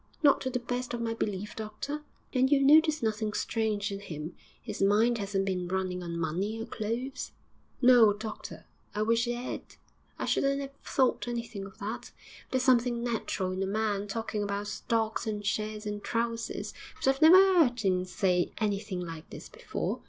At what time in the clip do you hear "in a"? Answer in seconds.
13.51-13.67